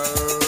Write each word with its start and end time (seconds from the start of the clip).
I 0.00 0.47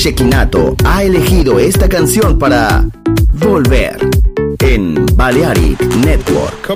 Shekinato 0.00 0.74
ha 0.82 1.02
elegido 1.02 1.58
esta 1.58 1.86
canción 1.86 2.38
para 2.38 2.86
volver 3.34 3.98
en 4.60 5.04
Balearic 5.14 5.78
Network. 5.96 6.72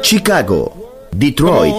Chicago, 0.00 0.72
Detroit, 1.12 1.74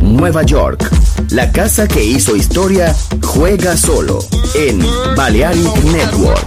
Nueva 0.00 0.44
York. 0.44 0.90
La 1.28 1.52
casa 1.52 1.86
que 1.86 2.02
hizo 2.02 2.36
historia 2.36 2.96
juega 3.22 3.76
solo 3.76 4.20
en 4.54 4.82
Balearic 5.14 5.76
Network. 5.84 6.46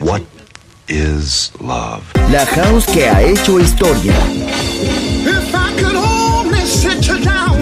What 0.00 0.20
is 0.88 1.50
love? 1.60 2.02
La 2.30 2.44
house 2.44 2.84
que 2.92 3.08
ha 3.08 3.22
hecho 3.22 3.58
historia. 3.58 4.12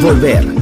Volver 0.00 0.61